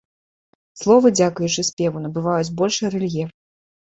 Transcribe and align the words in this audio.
Словы, 0.79 1.09
дзякуючы 1.17 1.65
спеву, 1.69 2.01
набываюць 2.05 2.53
большы 2.61 2.85
рэльеф. 2.95 3.29